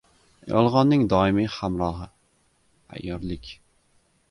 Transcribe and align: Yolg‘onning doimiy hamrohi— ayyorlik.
Yolg‘onning 0.53 1.03
doimiy 1.11 1.51
hamrohi— 1.57 2.09
ayyorlik. 2.97 3.55